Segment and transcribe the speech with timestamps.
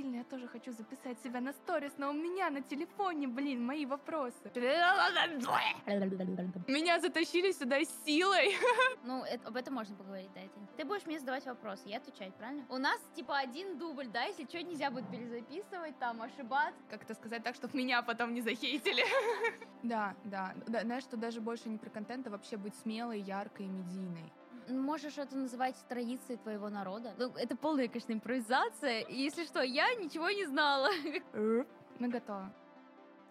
[0.00, 3.86] сильно, я тоже хочу записать себя на сторис, но у меня на телефоне, блин, мои
[3.86, 4.50] вопросы.
[6.66, 8.54] Меня затащили сюда силой.
[9.02, 10.52] Ну, это, об этом можно поговорить, да, это.
[10.76, 12.64] Ты будешь мне задавать вопросы, я отвечать, правильно?
[12.68, 16.80] У нас, типа, один дубль, да, если что, нельзя будет перезаписывать, там, ошибаться.
[16.90, 19.04] Как это сказать так, чтобы меня потом не захейтили?
[19.82, 20.54] Да, да.
[20.66, 20.82] да.
[20.82, 24.30] Знаешь, что даже больше не про контент, а вообще быть смелой, яркой и медийной.
[24.70, 27.14] Можешь это называть традицией твоего народа.
[27.18, 29.00] Ну, это полная, конечно, импровизация.
[29.00, 30.88] И если что, я ничего не знала.
[31.98, 32.52] Мы готовы.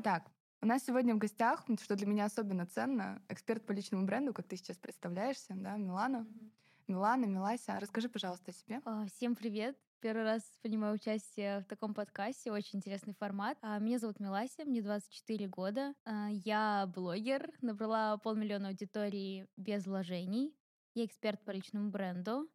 [0.04, 0.24] Так,
[0.62, 4.48] у нас сегодня в гостях, что для меня особенно ценно, эксперт по личному бренду, как
[4.48, 6.18] ты сейчас представляешься, да, Милана.
[6.18, 6.50] Mm-hmm.
[6.90, 8.82] Милана, Милася, расскажи, пожалуйста, о себе.
[8.84, 9.78] А, всем привет.
[10.02, 13.58] Первый раз принимаю участие в таком подкасте, очень интересный формат.
[13.62, 15.94] А, меня зовут Милася, мне 24 года.
[16.06, 20.54] А, я блогер, набрала полмиллиона аудитории без вложений.
[21.00, 22.50] Я эксперт по личному бренду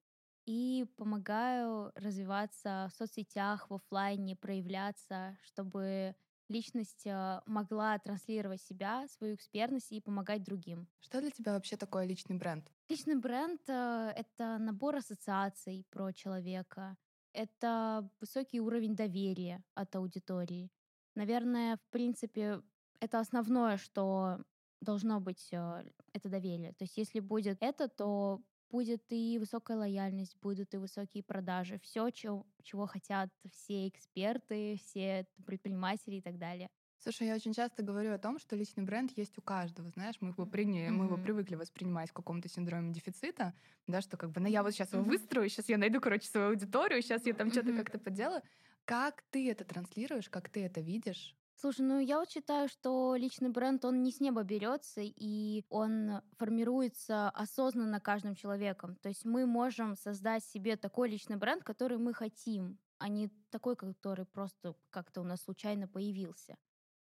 [0.44, 6.14] и помогаю развиваться в соцсетях, в офлайне, проявляться, чтобы
[6.50, 10.86] личность э, могла транслировать себя, свою экспертность и помогать другим.
[11.00, 12.70] Что для тебя вообще такое личный бренд?
[12.90, 16.98] Личный бренд э,— это набор ассоциаций про человека,
[17.32, 20.70] это высокий уровень доверия от аудитории.
[21.14, 22.60] Наверное, в принципе,
[23.00, 24.44] это основное, что
[24.84, 26.72] должно быть э, это доверие.
[26.74, 28.40] То есть если будет это, то
[28.70, 31.78] будет и высокая лояльность, будут и высокие продажи.
[31.82, 36.68] Все, чего, чего хотят все эксперты, все предприниматели и так далее.
[36.98, 40.30] Слушай, я очень часто говорю о том, что личный бренд есть у каждого, знаешь, мы
[40.30, 40.90] его, приняли, mm-hmm.
[40.90, 43.52] мы его привыкли воспринимать в каком-то синдроме дефицита,
[43.86, 46.48] да, что как бы, ну я вот сейчас его выстрою, сейчас я найду, короче, свою
[46.48, 47.52] аудиторию, сейчас я там mm-hmm.
[47.52, 48.42] что-то как-то поделаю.
[48.86, 51.36] Как ты это транслируешь, как ты это видишь?
[51.56, 56.20] Слушай, ну я вот считаю, что личный бренд, он не с неба берется, и он
[56.36, 58.96] формируется осознанно каждым человеком.
[58.96, 63.76] То есть мы можем создать себе такой личный бренд, который мы хотим, а не такой,
[63.76, 66.56] который просто как-то у нас случайно появился.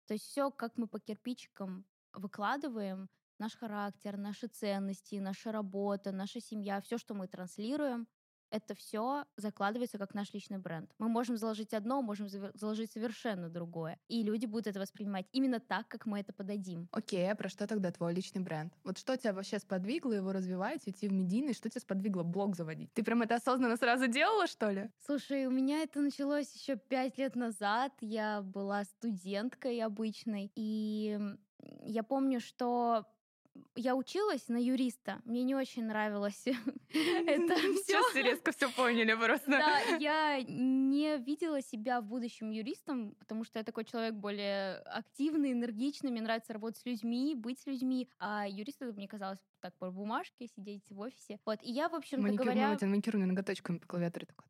[0.06, 3.08] То есть все, как мы по кирпичикам выкладываем,
[3.38, 8.06] наш характер, наши ценности, наша работа, наша семья, все, что мы транслируем,
[8.50, 10.90] это все закладывается как наш личный бренд.
[10.98, 13.98] Мы можем заложить одно, можем заложить совершенно другое.
[14.08, 16.88] И люди будут это воспринимать именно так, как мы это подадим.
[16.92, 18.72] Окей, а про что тогда твой личный бренд?
[18.84, 21.54] Вот что тебя вообще сподвигло его развивать, идти в медийный?
[21.54, 22.92] Что тебя сподвигло блог заводить?
[22.94, 24.90] Ты прям это осознанно сразу делала, что ли?
[25.04, 27.92] Слушай, у меня это началось еще пять лет назад.
[28.00, 30.52] Я была студенткой обычной.
[30.54, 31.18] И
[31.82, 33.06] я помню, что
[33.76, 37.84] я училась на юриста, мне не очень нравилось это все.
[37.84, 39.50] Сейчас резко все поняли просто.
[39.50, 45.52] Да, я не видела себя в будущем юристом, потому что я такой человек более активный,
[45.52, 49.90] энергичный, мне нравится работать с людьми, быть с людьми, а юрист мне казалось так по
[49.90, 51.38] бумажке, сидеть в офисе.
[51.44, 52.68] Вот, и я, в общем-то говоря...
[52.68, 54.46] Маникюр, маникюрными ноготочками по клавиатуре такой.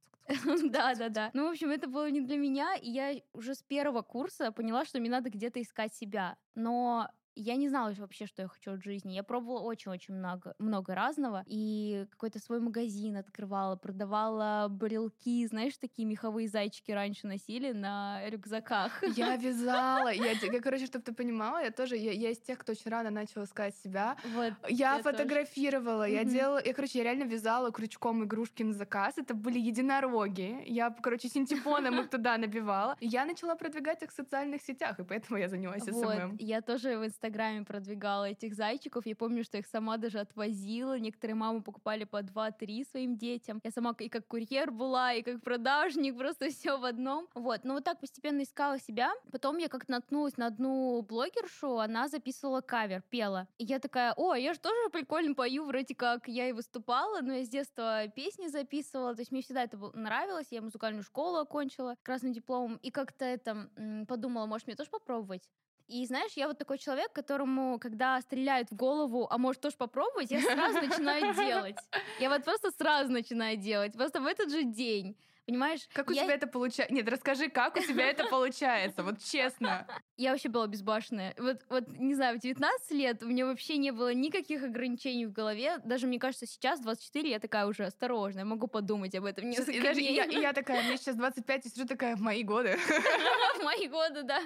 [0.71, 1.31] Да, да, да.
[1.35, 4.85] Ну, в общем, это было не для меня, и я уже с первого курса поняла,
[4.85, 6.37] что мне надо где-то искать себя.
[6.55, 9.13] Но я не знала вообще, что я хочу от жизни.
[9.13, 11.45] Я пробовала очень-очень много, много разного.
[11.47, 15.47] И какой-то свой магазин открывала, продавала брелки.
[15.47, 19.03] Знаешь, такие меховые зайчики раньше носили на рюкзаках.
[19.17, 20.09] Я вязала.
[20.09, 23.11] Я, я короче, чтобы ты понимала, я тоже, я, я из тех, кто очень рано
[23.11, 24.17] начала искать себя.
[24.35, 26.17] Вот, я, я фотографировала, тоже.
[26.17, 29.19] я делала, я, короче, я реально вязала крючком игрушки на заказ.
[29.19, 30.63] Это были единороги.
[30.67, 32.97] Я, короче, синтепоном их туда набивала.
[33.01, 36.31] Я начала продвигать их в социальных сетях, и поэтому я занялась СММ.
[36.31, 39.05] Вот, я тоже в Инстаграме Инстаграме продвигала этих зайчиков.
[39.05, 40.97] Я помню, что их сама даже отвозила.
[40.97, 43.61] Некоторые мамы покупали по 2-3 своим детям.
[43.65, 47.27] Я сама и как курьер была, и как продажник, просто все в одном.
[47.35, 49.13] Вот, но вот так постепенно искала себя.
[49.33, 53.49] Потом я как-то наткнулась на одну блогершу, она записывала кавер, пела.
[53.59, 57.33] И я такая, о, я же тоже прикольно пою, вроде как я и выступала, но
[57.33, 61.97] я с детства песни записывала, то есть мне всегда это нравилось, я музыкальную школу окончила
[62.05, 63.69] красным дипломом, и как-то это
[64.07, 65.51] подумала, может, мне тоже попробовать.
[65.89, 70.31] И знаешь, я вот такой человек, которому, когда стреляют в голову, а может тоже попробовать,
[70.33, 71.77] я сразу начинаю делать.
[72.19, 73.93] Я вот просто сразу начинаю делать.
[73.93, 75.17] Просто в этот же день.
[75.47, 75.89] Понимаешь?
[75.93, 76.25] Как у я...
[76.25, 76.93] тебя это получается?
[76.93, 79.87] Нет, расскажи, как у тебя это получается, вот честно.
[80.17, 81.35] Я вообще была безбашенная.
[81.39, 85.33] Вот, вот, не знаю, в 19 лет у меня вообще не было никаких ограничений в
[85.33, 85.79] голове.
[85.85, 89.81] Даже, мне кажется, сейчас, 24, я такая уже осторожная, могу подумать об этом несколько и
[89.81, 90.17] даже дней.
[90.17, 92.77] Я, и я такая, мне сейчас 25, и сижу такая, в мои годы.
[92.77, 94.41] В мои годы, да.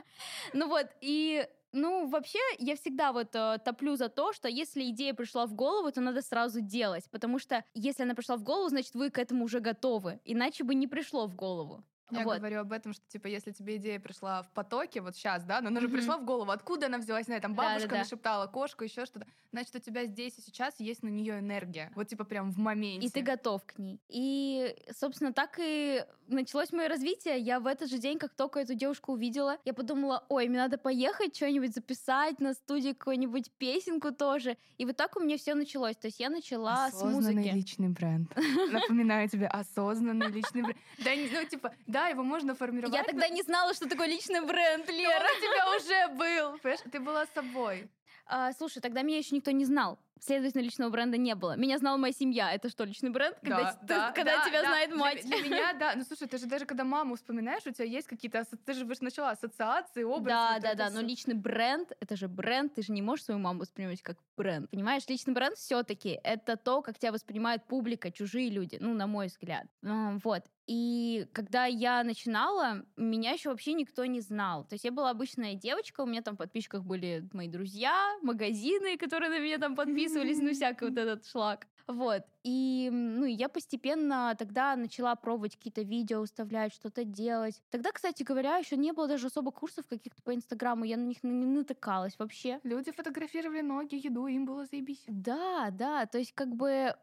[0.52, 5.14] Ну вот, и ну, вообще, я всегда вот э, топлю за то, что если идея
[5.14, 8.94] пришла в голову, то надо сразу делать, потому что если она пришла в голову, значит,
[8.94, 11.84] вы к этому уже готовы, иначе бы не пришло в голову.
[12.10, 12.38] Я вот.
[12.38, 15.68] говорю об этом, что, типа, если тебе идея пришла в потоке, вот сейчас, да, но
[15.68, 15.92] она же mm-hmm.
[15.92, 19.26] пришла в голову, откуда она взялась, на там бабушка да, да, нашептала, кошка, еще что-то,
[19.52, 23.06] значит, у тебя здесь и сейчас есть на нее энергия, вот, типа, прям в моменте.
[23.06, 24.00] И ты готов к ней.
[24.08, 27.38] И, собственно, так и началось мое развитие.
[27.38, 30.78] Я в этот же день, как только эту девушку увидела, я подумала, ой, мне надо
[30.78, 34.56] поехать, что-нибудь записать на студии, какую-нибудь песенку тоже.
[34.78, 35.96] И вот так у меня все началось.
[35.96, 37.50] То есть я начала с музыки.
[37.52, 38.30] личный бренд.
[38.72, 40.78] Напоминаю тебе, осознанный личный бренд.
[40.98, 42.94] Да, ну, типа, да, его можно формировать.
[42.94, 45.26] Я тогда не знала, что такое личный бренд, Лера.
[45.36, 46.58] у тебя уже был.
[46.90, 47.88] Ты была собой.
[48.26, 49.98] А, слушай, тогда меня еще никто не знал.
[50.20, 51.56] Следовательно, личного бренда не было.
[51.56, 52.52] Меня знала моя семья.
[52.52, 53.36] Это что, личный бренд?
[53.40, 54.68] Когда, да, да, когда да, тебя да.
[54.68, 55.26] знает мать.
[55.26, 55.94] Для, для меня, да.
[55.96, 58.44] Ну, слушай, ты же даже когда маму вспоминаешь, у тебя есть какие-то...
[58.64, 60.28] Ты же начала ассоциации, образы.
[60.28, 60.86] Да, вот да, да.
[60.86, 60.94] Все.
[60.94, 62.74] Но личный бренд, это же бренд.
[62.74, 64.70] Ты же не можешь свою маму воспринимать как бренд.
[64.70, 68.78] Понимаешь, личный бренд все таки это то, как тебя воспринимает публика, чужие люди.
[68.80, 69.66] Ну, на мой взгляд.
[69.82, 70.44] Вот.
[70.66, 74.64] И когда я начинала, меня еще вообще никто не знал.
[74.64, 78.96] То есть я была обычная девочка, у меня там в подписчиках были мои друзья, магазины,
[78.96, 81.66] которые на меня там подписывались, ну всякий вот этот шлак.
[81.86, 82.22] Вот.
[82.44, 87.60] И, ну, я постепенно тогда начала пробовать какие-то видео уставлять, что-то делать.
[87.70, 91.22] Тогда, кстати говоря, еще не было даже особо курсов каких-то по Инстаграму, я на них
[91.22, 92.60] не натыкалась вообще.
[92.62, 95.02] Люди фотографировали ноги, еду, им было заебись.
[95.08, 96.94] Да, да, то есть как бы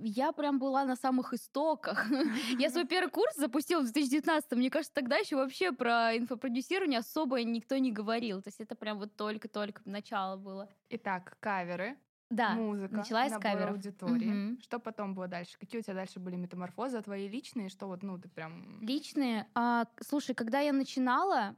[0.00, 2.06] я прям была на самых истоках.
[2.58, 4.52] Я свой первый курс запустила в 2019.
[4.52, 8.40] Мне кажется, тогда еще вообще про инфопродюсирование особо никто не говорил.
[8.40, 10.68] То есть это прям вот только-только начало было.
[10.90, 11.98] Итак, каверы.
[12.30, 13.70] Да, музыка, началась с каверов.
[13.70, 14.52] аудитории.
[14.52, 14.60] Угу.
[14.62, 15.56] Что потом было дальше?
[15.58, 17.68] Какие у тебя дальше были метаморфозы твои личные?
[17.70, 18.80] Что вот, ну, ты прям...
[18.82, 19.46] Личные?
[19.54, 21.56] А, слушай, когда я начинала,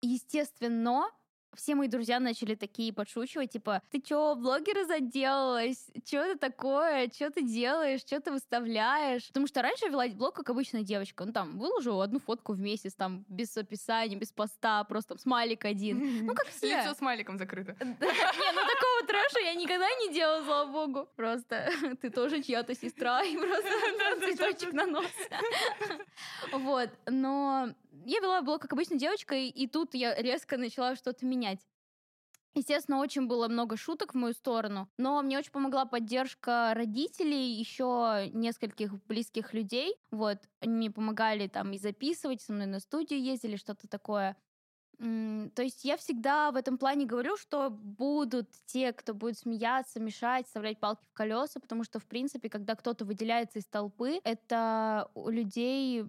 [0.00, 1.06] естественно,
[1.54, 5.86] все мои друзья начали такие подшучивать, типа, ты чё, блогера заделалась?
[6.04, 7.08] Чё это такое?
[7.08, 8.02] Чё ты делаешь?
[8.04, 9.26] Чё ты выставляешь?
[9.28, 11.24] Потому что раньше я вела блог, как обычная девочка.
[11.24, 15.64] Ну, там, выложу одну фотку в месяц, там, без описания, без поста, просто там, смайлик
[15.64, 16.26] один.
[16.26, 16.68] Ну, как все.
[16.68, 17.76] Лицо смайликом закрыто.
[17.80, 21.08] Не, ну, такого трэша я никогда не делала, слава богу.
[21.16, 21.70] Просто
[22.00, 23.68] ты тоже чья-то сестра, и просто
[24.20, 25.06] цветочек на нос.
[26.52, 26.90] Вот.
[27.06, 31.60] Но я вела блог, как обычная девочка, и тут я резко начала что-то менять.
[32.54, 38.30] Естественно, очень было много шуток в мою сторону, но мне очень помогла поддержка родителей, еще
[38.34, 39.96] нескольких близких людей.
[40.10, 44.36] Вот, они мне помогали там и записывать, со мной на студию ездили, что-то такое.
[44.98, 50.46] То есть я всегда в этом плане говорю, что будут те, кто будет смеяться, мешать,
[50.46, 55.30] вставлять палки в колеса, потому что, в принципе, когда кто-то выделяется из толпы, это у
[55.30, 56.04] людей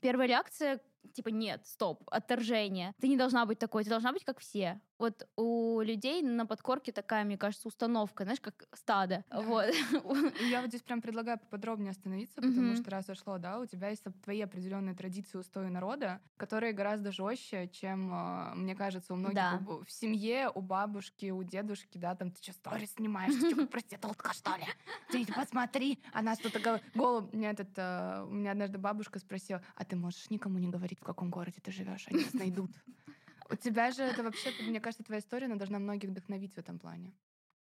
[0.00, 0.80] первая реакция
[1.12, 2.94] типа нет, стоп, отторжение.
[3.00, 4.80] Ты не должна быть такой, ты должна быть как все.
[4.98, 9.24] Вот у людей на подкорке такая, мне кажется, установка, знаешь, как стадо.
[9.30, 9.40] Да.
[9.40, 9.66] Вот.
[10.50, 14.04] Я вот здесь прям предлагаю поподробнее остановиться, потому что раз ушло, да, у тебя есть
[14.24, 19.60] твои определенные традиции, устои народа, которые гораздо жестче, чем, а, мне кажется, у многих да.
[19.86, 24.32] в семье, у бабушки, у дедушки, да, там ты что, сторис снимаешь, ты что, проститутка,
[24.34, 24.64] что ли?
[25.10, 27.28] Ты посмотри, она что-то голову...
[27.32, 31.04] Мне этот, а, у меня однажды бабушка спросила, а ты можешь никому не говорить, в
[31.04, 32.70] каком городе ты живешь, они нас найдут.
[33.50, 36.78] У тебя же это вообще, мне кажется, твоя история, она должна многих вдохновить в этом
[36.78, 37.14] плане.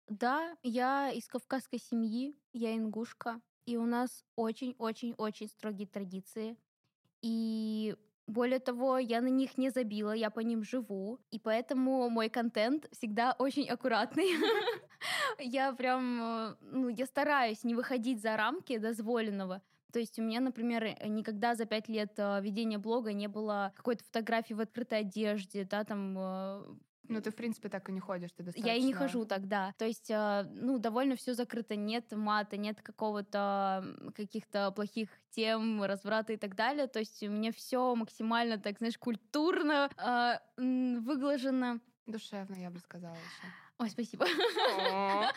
[0.08, 6.56] Да, я из кавказской семьи, я ингушка, и у нас очень-очень-очень строгие традиции.
[7.22, 12.28] И более того, я на них не забила, я по ним живу, и поэтому мой
[12.28, 14.28] контент всегда очень аккуратный.
[15.38, 19.60] Я прям, э, ну, я стараюсь не выходить за рамки дозволенного,
[19.94, 23.72] то есть у меня, например, э, никогда за пять лет э, ведения блога не было
[23.76, 26.64] какой-то фотографии в открытой одежде, да, там э,
[27.04, 28.66] ну, ты, в принципе, так и не ходишь, ты достаточно...
[28.66, 29.72] Я и не хожу тогда.
[29.78, 33.84] То есть, ну, довольно все закрыто, нет мата, нет какого-то
[34.16, 36.88] каких-то плохих тем, разврата и так далее.
[36.88, 41.78] То есть у меня все максимально, так, знаешь, культурно э, выглажено.
[42.06, 43.63] Душевно, я бы сказала еще.
[43.78, 44.26] Ой, спасибо.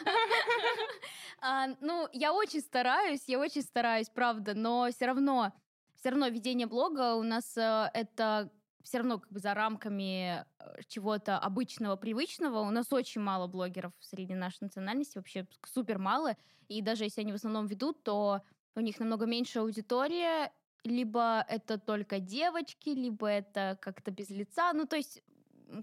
[1.39, 5.53] А, ну, я очень стараюсь, я очень стараюсь, правда, но все равно,
[5.95, 8.51] все равно ведение блога у нас э, это
[8.81, 12.61] все равно как бы за рамками э, чего-то обычного, привычного.
[12.61, 16.35] У нас очень мало блогеров среди нашей национальности, вообще супер мало.
[16.69, 18.41] И даже если они в основном ведут, то
[18.75, 20.51] у них намного меньше аудитория,
[20.83, 25.21] либо это только девочки, либо это как-то без лица, ну то есть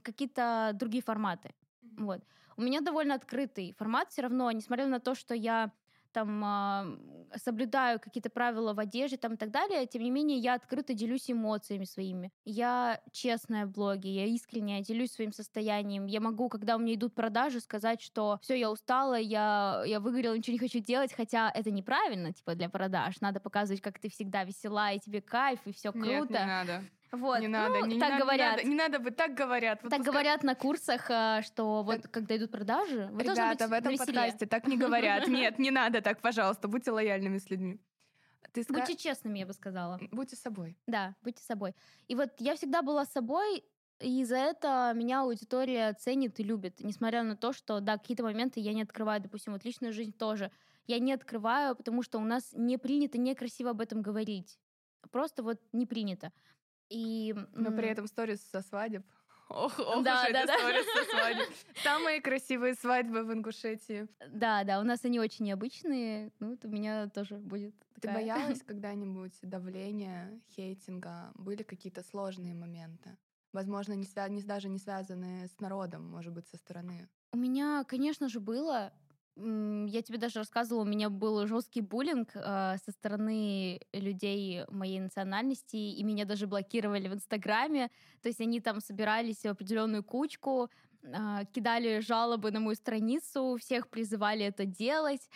[0.02, 1.54] какие-то другие форматы.
[1.99, 2.25] Вот.
[2.56, 5.73] У меня довольно открытый формат все равно, несмотря на то, что я
[6.14, 10.54] там э, соблюдаю какие-то правила в одежде там и так далее, тем не менее я
[10.54, 12.30] открыто делюсь эмоциями своими.
[12.44, 16.06] Я честная в блоге, я искренне делюсь своим состоянием.
[16.06, 20.34] Я могу, когда у меня идут продажи, сказать, что все, я устала, я, я выгорела,
[20.34, 23.20] ничего не хочу делать, хотя это неправильно, типа, для продаж.
[23.20, 26.06] Надо показывать, как ты всегда весела, и тебе кайф, и все круто.
[26.06, 26.84] Нет, не надо.
[27.16, 27.40] Вот.
[27.40, 28.56] Не надо, ну, не, так не говорят.
[28.56, 29.83] Надо, не надо быть, так говорят.
[29.83, 30.12] Вот так пускай...
[30.12, 32.11] говорят на курсах, э, что вот так...
[32.11, 34.14] когда идут продажи, вы Ребята, быть в этом веселее.
[34.14, 35.26] подкасте так не говорят.
[35.28, 37.80] Нет, не надо так, пожалуйста, будьте лояльными с людьми.
[38.52, 38.75] Ты ска...
[38.75, 39.99] Будьте честными, я бы сказала.
[40.12, 40.76] Будьте собой.
[40.87, 41.75] Да, будьте собой.
[42.09, 43.64] И вот я всегда была собой,
[44.00, 48.61] и за это меня аудитория ценит и любит, несмотря на то, что, да, какие-то моменты
[48.61, 50.50] я не открываю, допустим, вот личную жизнь тоже.
[50.87, 54.59] Я не открываю, потому что у нас не принято некрасиво об этом говорить.
[55.11, 56.33] Просто вот не принято.
[56.90, 59.04] И, Но при этом сторис со свадеб.
[59.48, 60.58] Ох, ох да, уж да, да.
[60.58, 61.48] сторис со свадеб.
[61.82, 64.08] Самые красивые свадьбы в Ингушетии.
[64.30, 66.32] Да, да, у нас они очень необычные.
[66.40, 71.30] Ну, вот у меня тоже будет Ты боялась когда-нибудь давления, хейтинга?
[71.34, 73.16] Были какие-то сложные моменты?
[73.52, 74.28] Возможно, не свя...
[74.28, 77.08] не, даже не связанные с народом, может быть, со стороны.
[77.32, 78.92] У меня, конечно же, было.
[79.36, 85.76] Я тебе даже рассказывала, у меня был жесткий буллинг э, со стороны людей моей национальности,
[85.76, 87.90] и меня даже блокировали в Инстаграме.
[88.22, 90.70] То есть они там собирались в определенную кучку,
[91.02, 91.08] э,
[91.52, 95.28] кидали жалобы на мою страницу, всех призывали это делать.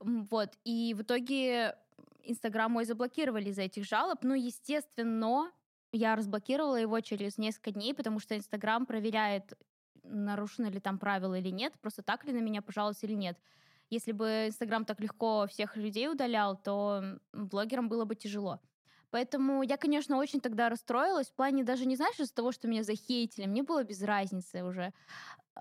[0.00, 0.48] Вот.
[0.64, 1.76] И в итоге
[2.24, 4.20] Инстаграм мой заблокировали из-за этих жалоб.
[4.22, 5.52] Ну, естественно,
[5.92, 9.52] я разблокировала его через несколько дней, потому что Инстаграм проверяет
[10.02, 13.38] нарушены ли там правила или нет, просто так ли на меня пожаловались или нет.
[13.90, 18.60] Если бы Инстаграм так легко всех людей удалял, то блогерам было бы тяжело.
[19.12, 21.28] Поэтому я, конечно, очень тогда расстроилась.
[21.28, 24.94] В плане даже не знаешь из-за того, что меня захейтили, мне было без разницы уже.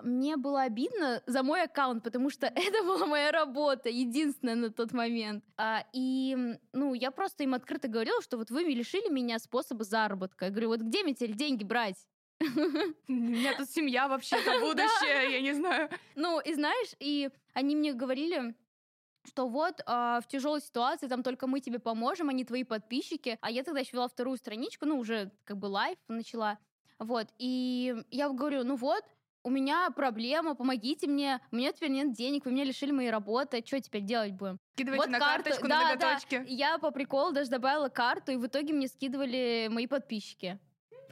[0.01, 4.93] Мне было обидно за мой аккаунт, потому что это была моя работа, единственная на тот
[4.93, 5.43] момент.
[5.57, 10.45] А, и, ну, я просто им открыто говорила, что вот вы лишили меня способа заработка.
[10.45, 12.07] Я говорю, вот где мне теперь деньги брать?
[13.07, 15.89] У меня тут семья вообще-то, будущее, я не знаю.
[16.15, 18.55] Ну, и знаешь, и они мне говорили,
[19.25, 23.38] что вот а, в тяжелой ситуации там только мы тебе поможем, не твои подписчики.
[23.41, 26.57] А я тогда еще вела вторую страничку, ну, уже как бы life начала.
[27.00, 29.03] Вот, и я говорю, ну вот,
[29.43, 33.63] у меня проблема, помогите мне, у меня теперь нет денег, вы меня лишили моей работы,
[33.65, 34.60] что теперь делать будем?
[34.74, 36.38] Скидывайте вот на карту, карточку, да, на ноготочки.
[36.38, 36.43] Да.
[36.48, 40.60] Я по приколу даже добавила карту, и в итоге мне скидывали мои подписчики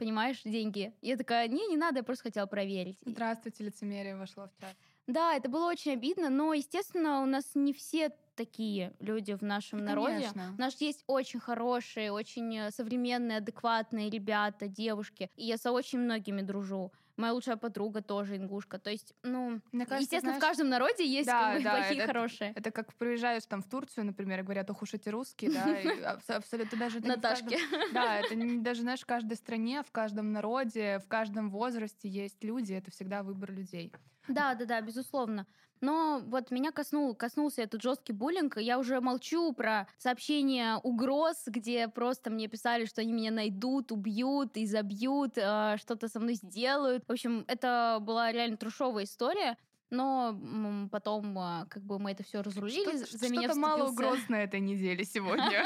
[0.00, 0.94] понимаешь, деньги.
[1.02, 2.98] Я такая, не, не надо, я просто хотела проверить.
[3.04, 4.74] Здравствуйте, лицемерие вошло в чат.
[5.06, 9.80] Да, это было очень обидно, но, естественно, у нас не все такие люди в нашем
[9.80, 9.94] Конечно.
[9.94, 10.30] народе.
[10.56, 15.28] У нас есть очень хорошие, очень э, современные, адекватные ребята, девушки.
[15.36, 16.92] И я со очень многими дружу.
[17.20, 18.78] Моя лучшая подруга тоже ингушка.
[18.78, 21.76] То есть, ну, Мне кажется, естественно, знаешь, в каждом народе есть да, как бы, да,
[21.76, 22.50] плохие, это, хорошие.
[22.50, 26.18] Это, это как приезжаешь там в Турцию, например, и говорят, ох уж эти русские, да,
[26.28, 27.00] абсолютно даже...
[27.00, 27.58] Наташки.
[27.92, 32.72] Да, это даже, знаешь, в каждой стране, в каждом народе, в каждом возрасте есть люди,
[32.72, 33.92] это всегда выбор людей.
[34.28, 35.46] Да, да, да, безусловно.
[35.80, 38.58] Но вот меня коснул, коснулся этот жесткий буллинг.
[38.58, 44.56] Я уже молчу про сообщения угроз, где просто мне писали, что они меня найдут, убьют,
[44.56, 47.04] изобьют, э, что-то со мной сделают.
[47.08, 49.56] В общем, это была реально трушовая история.
[49.92, 53.04] Но потом а, как бы мы это все разрулили.
[53.04, 55.64] Что, За меня что-то мало угроз на этой неделе сегодня.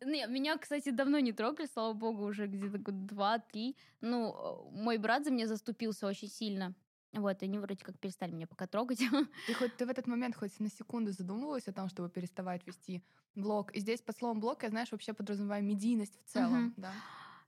[0.02, 3.76] Меня, кстати, давно не трогали, слава богу, уже где-то два-три.
[4.00, 6.74] Ну, мой брат за меня заступился очень сильно.
[7.12, 9.00] Вот, и они вроде как перестали меня пока трогать.
[9.46, 13.02] Ты хоть ты в этот момент хоть на секунду задумывалась о том, чтобы переставать вести
[13.34, 13.72] блог?
[13.72, 16.74] И здесь под словом блог я, знаешь, вообще подразумеваю медийность в целом, угу.
[16.76, 16.92] да?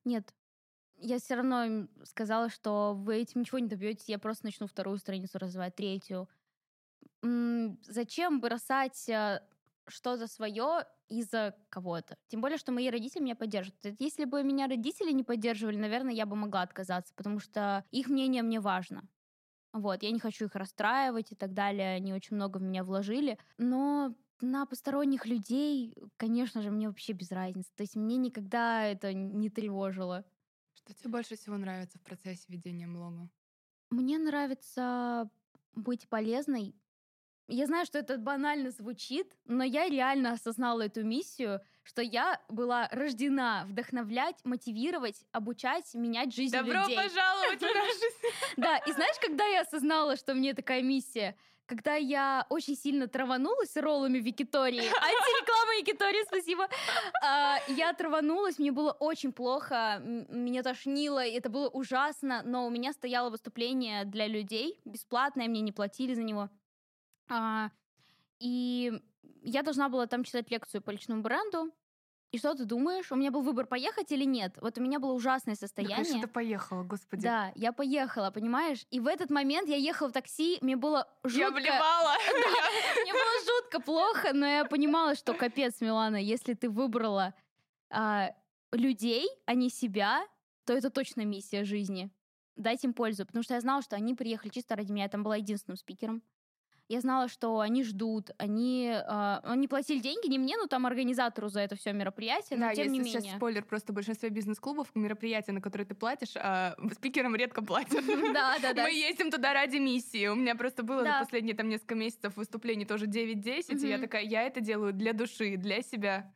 [0.05, 0.35] Нет,
[0.99, 5.39] я все равно сказала, что вы этим ничего не добьетесь, я просто начну вторую страницу
[5.39, 6.29] развивать, третью.
[7.23, 9.41] Зачем бросать э,
[9.87, 12.17] что-то свое из-за кого-то.
[12.29, 14.01] Тем более, что мои родители меня поддерживают.
[14.01, 18.43] Если бы меня родители не поддерживали, наверное, я бы могла отказаться, потому что их мнение
[18.43, 19.05] мне важно.
[19.73, 21.95] Вот, я не хочу их расстраивать и так далее.
[21.95, 23.39] Они очень много в меня вложили.
[23.59, 27.71] Но на посторонних людей, конечно же, мне вообще без разницы.
[27.75, 30.25] То есть мне никогда это не тревожило.
[30.75, 33.31] Что тебе больше всего нравится в процессе ведения блога?
[33.91, 35.31] Мне нравится
[35.75, 36.75] быть полезной.
[37.53, 42.89] Я знаю, что это банально звучит, но я реально осознала эту миссию, что я была
[42.91, 46.97] рождена вдохновлять, мотивировать, обучать, менять жизнь Добро людей.
[46.97, 48.37] Добро пожаловать в нашу жизнь!
[48.57, 51.37] Да, и знаешь, когда я осознала, что мне такая миссия?
[51.67, 54.79] Когда я очень сильно траванулась роллами в Викитории.
[54.81, 56.69] Антиреклама Викитории, спасибо.
[57.23, 62.95] А, я траванулась, мне было очень плохо, меня тошнило, это было ужасно, но у меня
[62.95, 66.49] стояло выступление для людей, бесплатное, мне не платили за него.
[67.33, 67.71] А,
[68.39, 68.93] и
[69.43, 71.73] я должна была там читать лекцию по личному бренду,
[72.33, 73.13] и что ты думаешь?
[73.13, 74.57] У меня был выбор, поехать или нет.
[74.63, 75.99] Вот у меня было ужасное состояние.
[75.99, 77.23] Да, конечно, ты поехала, господи.
[77.23, 78.87] Да, я поехала, понимаешь?
[78.91, 81.41] И в этот момент я ехала в такси, мне было жутко...
[81.41, 82.15] Я вливала.
[83.03, 87.35] Мне было жутко плохо, но я понимала, что капец, Милана, если ты выбрала
[87.91, 88.35] а,
[88.73, 90.27] людей, а не себя,
[90.65, 92.11] то это точно миссия жизни.
[92.57, 95.05] Дать им пользу, потому что я знала, что они приехали чисто ради меня.
[95.05, 96.23] Я там была единственным спикером.
[96.93, 101.49] Я знала, что они ждут, они, э, они платили деньги не мне, но там организатору
[101.49, 103.19] за это все мероприятие, но да, тем не менее.
[103.19, 108.05] сейчас спойлер, просто большинство бизнес-клубов мероприятия, на которые ты платишь, э, спикерам редко платят.
[108.35, 108.83] Да, да, да.
[108.83, 110.27] Мы ездим туда ради миссии.
[110.27, 114.25] У меня просто было за последние там несколько месяцев выступлений тоже 9-10, и я такая,
[114.25, 116.31] я это делаю для души, для себя.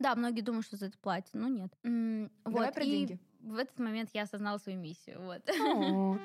[0.00, 1.72] Да, многие думают, что за это платят, но нет.
[1.84, 3.20] Давай вот, про деньги.
[3.38, 5.20] В этот момент я осознала свою миссию.
[5.20, 5.42] Вот.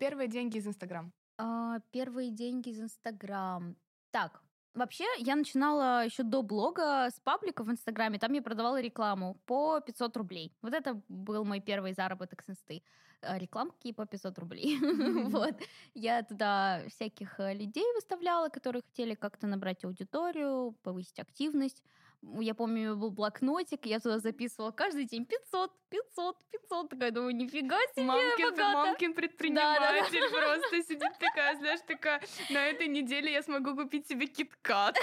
[0.00, 1.12] Первые деньги из Инстаграм.
[1.38, 3.76] А, первые деньги из Инстаграм.
[4.10, 4.42] Так,
[4.74, 8.18] вообще я начинала еще до блога с паблика в Инстаграме.
[8.18, 10.56] Там я продавала рекламу по 500 рублей.
[10.62, 12.82] Вот это был мой первый заработок с Инсты.
[13.22, 14.78] А, рекламки по 500 рублей.
[15.30, 15.56] Вот.
[15.94, 21.82] Я туда всяких э, людей выставляла, которые хотели как-то набрать аудиторию, повысить активность
[22.22, 26.90] я помню, у меня был блокнотик, я туда записывала каждый день 500, 500, 500.
[26.90, 28.72] Такая, думаю, нифига себе, мамкин, богато.
[28.72, 30.58] мамкин предприниматель да, да, да.
[30.58, 32.20] просто сидит такая, знаешь, такая,
[32.50, 34.96] на этой неделе я смогу купить себе киткат.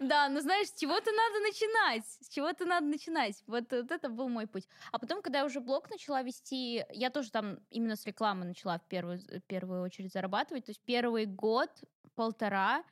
[0.00, 3.42] Да, но знаешь, с чего-то надо начинать, с чего-то надо начинать.
[3.46, 4.66] Вот, вот это был мой путь.
[4.92, 8.78] А потом, когда я уже блог начала вести, я тоже там именно с рекламы начала
[8.78, 10.64] в первую, в первую очередь зарабатывать.
[10.64, 11.70] То есть первый год,
[12.14, 12.82] полтора,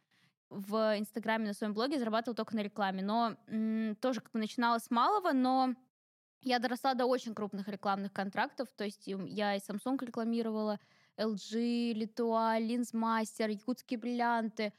[0.51, 3.03] в Инстаграме на своем блоге зарабатывала только на рекламе.
[3.03, 5.75] Но м, тоже как-то начинала с малого, но
[6.43, 8.69] я доросла до очень крупных рекламных контрактов.
[8.77, 10.79] То есть я и Samsung рекламировала,
[11.17, 14.73] LG, Litual, Линзмастер, Якутские бриллианты.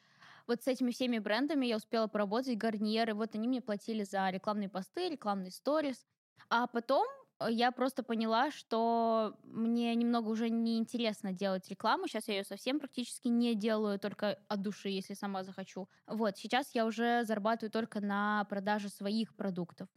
[0.48, 3.14] Вот с этими всеми брендами я успела поработать, Гарниеры.
[3.14, 6.08] Вот они мне платили за рекламные посты, рекламные сторис.
[6.50, 7.06] А потом
[7.48, 12.08] я просто поняла, что мне немного уже неинтересно делать рекламу.
[12.08, 15.88] Сейчас я ее совсем практически не делаю, только от души, если сама захочу.
[16.08, 19.88] Вот, сейчас я уже зарабатываю только на продаже своих продуктов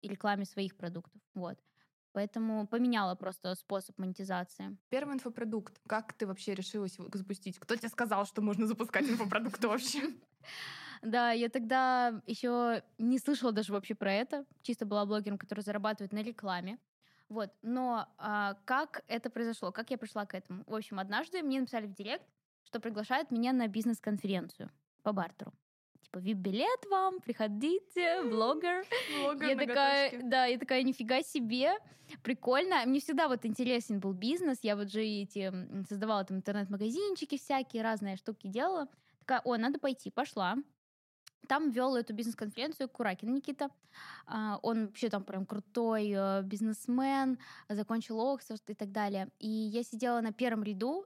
[0.00, 1.20] и рекламе своих продуктов.
[1.34, 1.58] Вот.
[2.12, 4.76] Поэтому поменяла просто способ монетизации.
[4.90, 5.80] Первый инфопродукт.
[5.86, 7.58] Как ты вообще решилась его запустить?
[7.58, 10.02] Кто тебе сказал, что можно запускать инфопродукты вообще?
[11.02, 14.44] Да, я тогда еще не слышала даже вообще про это.
[14.62, 16.78] Чисто была блогером, который зарабатывает на рекламе.
[17.28, 20.64] Вот, но а, как это произошло, как я пришла к этому?
[20.66, 22.26] В общем, однажды мне написали в директ,
[22.62, 24.70] что приглашают меня на бизнес-конференцию
[25.02, 25.52] по бартеру.
[26.02, 28.84] Типа, вип-билет вам, приходите, блогер.
[29.18, 31.72] Блогер я такая, да, я такая, нифига себе,
[32.22, 32.84] прикольно.
[32.84, 35.50] Мне всегда вот интересен был бизнес, я вот же эти
[35.88, 38.88] создавала там интернет-магазинчики всякие, разные штуки делала.
[39.20, 40.56] Такая, о, надо пойти, пошла.
[41.48, 43.70] Там вел эту бизнес-конференцию Куракин Никита.
[44.26, 49.28] А, он вообще там прям крутой э, бизнесмен, закончил Оксфорд и так далее.
[49.38, 51.04] И я сидела на первом ряду.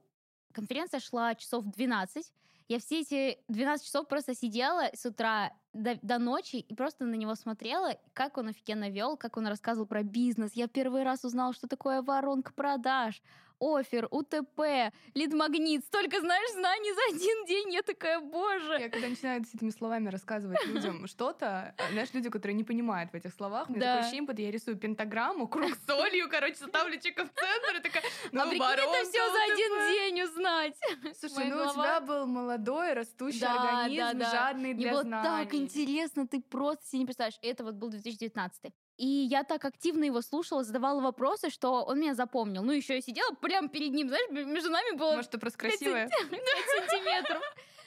[0.53, 2.31] Конференция шла часов 12.
[2.69, 7.15] Я все эти 12 часов просто сидела с утра до, до ночи и просто на
[7.15, 10.51] него смотрела, как он офигенно вел, как он рассказывал про бизнес.
[10.53, 13.21] Я первый раз узнала, что такое воронка продаж
[13.59, 15.85] офер, УТП, лид-магнит.
[15.85, 17.73] Столько, знаешь, знаний за один день.
[17.73, 18.77] Я такая, боже.
[18.79, 23.11] Я когда начинаю с этими словами рассказывать людям что-то, а, знаешь, люди, которые не понимают
[23.11, 23.85] в этих словах, мне да.
[23.85, 28.03] такое ощущение, будто я рисую пентаграмму, круг солью, короче, ставлю чека в центр и такая,
[28.31, 30.75] ну, а прикинь, это все за один день узнать.
[31.19, 35.11] Слушай, ну у тебя был молодой, растущий организм, жадный для знаний.
[35.11, 37.39] было так интересно, ты просто себе не представляешь.
[37.41, 38.73] Это вот был 2019.
[38.97, 42.63] И я так активно его слушала, задавала вопросы, что он меня запомнил.
[42.63, 45.15] Ну, еще я сидела прямо перед ним, знаешь, между нами было...
[45.15, 46.09] Может, ты просто красивая?
[46.09, 47.41] 5 сантиметров.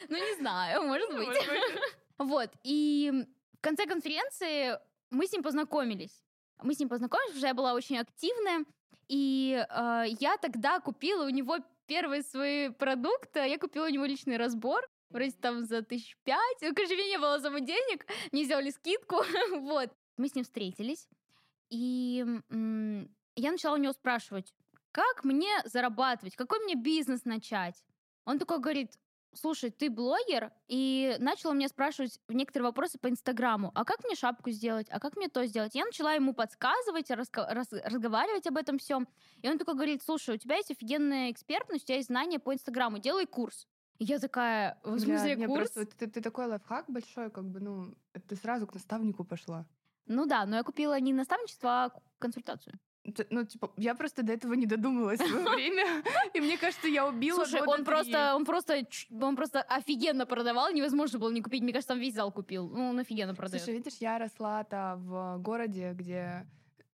[0.09, 1.29] Ну, не знаю, может быть.
[2.19, 6.23] Вот, и в конце конференции мы с ним познакомились.
[6.63, 8.67] Мы с ним познакомились, что я была очень активная,
[9.09, 14.37] и э, я тогда купила у него первый свой продукт, я купила у него личный
[14.37, 16.59] разбор, вроде там за тысяч пять.
[16.61, 19.17] Ну, короче, мне не было самого денег, мне сделали скидку,
[19.61, 19.91] вот.
[20.21, 21.09] Мы с ним встретились,
[21.71, 22.25] и
[23.37, 24.53] я начала у него спрашивать,
[24.93, 27.83] как мне зарабатывать, какой мне бизнес начать.
[28.27, 28.99] Он такой говорит,
[29.33, 33.73] слушай, ты блогер, и начал меня спрашивать некоторые вопросы по Инстаграму.
[33.75, 34.89] А как мне шапку сделать?
[34.91, 35.75] А как мне то сделать?
[35.75, 39.09] Я начала ему подсказывать, раска- раз- разговаривать об этом всем.
[39.41, 42.53] И он такой говорит, слушай, у тебя есть офигенная экспертность, у тебя есть знания по
[42.53, 43.67] Инстаграму, делай курс.
[43.99, 45.71] И я такая, в смысле, Бля, курс?
[45.71, 47.95] Просто, ты, ты такой лайфхак большой, как бы, ну,
[48.29, 49.67] ты сразу к наставнику пошла.
[50.11, 52.75] Ну да, но я купила не наставничество, а консультацию.
[53.31, 56.03] Ну, типа, я просто до этого не додумалась в свое время.
[56.35, 61.21] И мне кажется, я убила Слушай, он просто, он просто, он просто офигенно продавал, невозможно
[61.21, 61.63] было не купить.
[61.63, 62.69] Мне кажется, там весь зал купил.
[62.69, 63.63] Ну, он офигенно продает.
[63.63, 66.45] Слушай, видишь, я росла-то в городе, где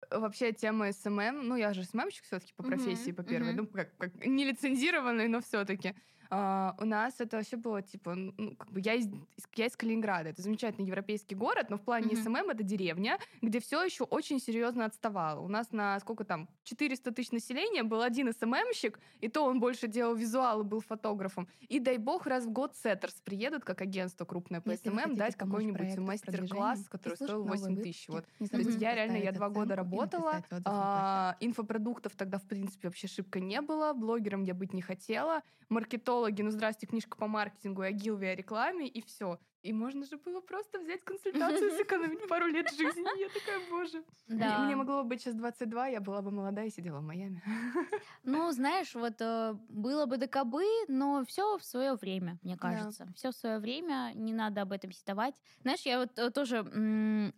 [0.10, 4.26] вообще тема СММ, ну я же СММщик все-таки по профессии, по первой, ну как, как
[4.26, 5.96] не лицензированный, но все-таки.
[6.34, 9.08] Uh, у нас это вообще было типа, ну, как бы я из,
[9.56, 12.24] я из Калининграда, это замечательный европейский город, но в плане mm-hmm.
[12.24, 15.42] СММ это деревня, где все еще очень серьезно отставало.
[15.42, 19.88] У нас на сколько там 400 тысяч населения был один СММщик, и то он больше
[19.88, 21.48] делал визуалы, был фотографом.
[21.70, 25.36] И дай бог раз в год Setters приедут как агентство крупное по Если СММ дать
[25.36, 28.08] какой-нибудь мастер-класс, который стоил 8 тысяч.
[28.08, 28.26] Вот.
[28.50, 33.40] То есть я реально я два года работала, а, инфопродуктов тогда в принципе вообще шибко
[33.40, 37.88] не было, блогером я быть не хотела, маркетолог маркетологи, ну здрасте, книжка по маркетингу и
[37.88, 39.40] агилве о рекламе, и все.
[39.62, 43.20] И можно же было просто взять консультацию, сэкономить пару лет жизни.
[43.20, 44.04] Я такая, боже.
[44.28, 44.60] Да.
[44.66, 47.42] Мне могло бы быть сейчас 22, я была бы молодая и сидела в Майами.
[48.26, 53.06] Ну, знаешь, вот э, было бы докобы, но все в свое время, мне кажется.
[53.06, 53.14] Да.
[53.14, 55.36] Все в свое время, не надо об этом сетовать.
[55.62, 56.58] Знаешь, я вот э, тоже...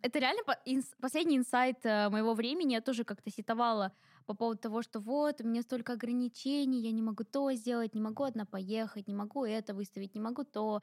[0.01, 0.41] Это реально
[1.01, 2.73] последний инсайт э, моего времени.
[2.73, 3.91] Я тоже как-то сетовала
[4.25, 8.01] по поводу того, что вот, у меня столько ограничений, я не могу то сделать, не
[8.01, 10.81] могу одна поехать, не могу это выставить, не могу то.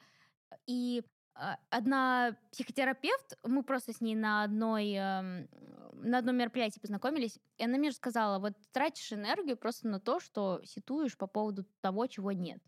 [0.67, 1.03] И
[1.35, 5.49] а, одна психотерапевт, мы просто с ней на одной эм,
[5.93, 10.61] на одном мероприятии познакомились, и она мне сказала, вот тратишь энергию просто на то, что
[10.65, 12.61] ситуешь по поводу того, чего нет.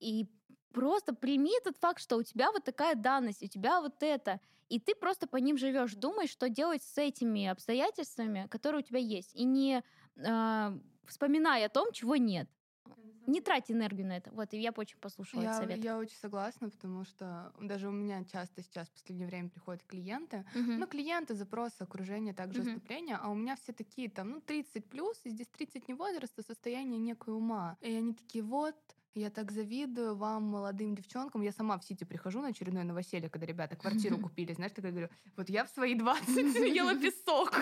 [0.00, 0.28] И
[0.72, 4.78] просто прими этот факт, что у тебя вот такая данность, у тебя вот это, и
[4.78, 9.34] ты просто по ним живешь, думаешь, что делать с этими обстоятельствами, которые у тебя есть,
[9.34, 9.82] и не
[10.16, 12.48] э, вспоминая о том, чего нет.
[13.26, 14.30] Не трать энергию на это.
[14.32, 15.84] Вот, и я очень послушала я, этот совет.
[15.84, 20.44] Я очень согласна, потому что даже у меня часто сейчас в последнее время приходят клиенты.
[20.54, 20.78] Uh-huh.
[20.78, 25.20] Ну, клиенты, запросы, окружение, также выступления, а у меня все такие там, ну, 30 плюс,
[25.24, 27.76] и здесь 30 не возраста, состояние некой ума.
[27.82, 28.76] И они такие, вот,
[29.14, 31.42] я так завидую вам, молодым девчонкам.
[31.42, 34.52] Я сама в Сити прихожу на очередное новоселье, когда ребята квартиру купили.
[34.52, 36.28] Знаешь, такая говорю, вот я в свои 20
[36.74, 37.54] ела песок.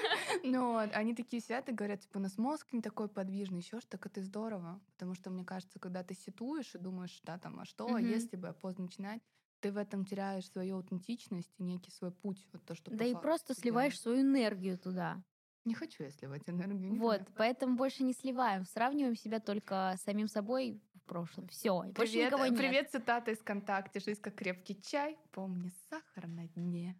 [0.44, 3.90] Но они такие сидят и говорят, типа, у нас мозг не такой подвижный, еще что
[3.90, 4.80] так это здорово.
[4.92, 8.36] Потому что, мне кажется, когда ты ситуешь и думаешь, да, там, а что, а если
[8.36, 9.22] бы поздно начинать,
[9.60, 13.14] ты в этом теряешь свою аутентичность и некий свой путь, вот то, что Да и
[13.14, 15.22] просто сливаешь свою энергию туда.
[15.64, 16.94] Не хочу я сливать энергию.
[16.96, 18.64] Вот, поэтому больше не сливаем.
[18.64, 21.48] Сравниваем себя только с самим собой прошлом.
[21.48, 22.58] Все, больше привет, никого нет.
[22.58, 24.00] Привет, цитата из ВКонтакте.
[24.00, 26.96] Жизнь как крепкий чай, помни сахар на дне.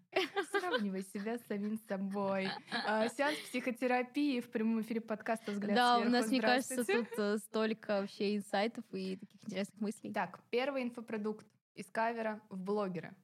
[0.51, 2.49] Сравнивай себя с самим собой.
[2.87, 7.39] А, сеанс психотерапии в прямом эфире подкаста «Взгляд Да, у нас, мне кажется, тут э,
[7.39, 10.13] столько вообще инсайтов и таких интересных мыслей.
[10.13, 13.15] Так, первый инфопродукт из кавера в блогеры.